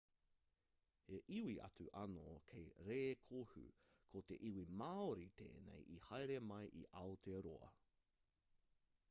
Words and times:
he 1.09 1.17
iwi 1.39 1.55
atu 1.67 1.85
anō 2.03 2.23
kei 2.53 2.63
rēkohu 2.87 3.67
ko 4.15 4.23
te 4.31 4.39
iwi 4.49 4.65
māori 4.81 5.29
tēnei 5.43 5.87
i 5.99 6.01
haere 6.09 6.41
mai 6.51 6.65
i 6.83 6.85
aotearoa 7.05 7.71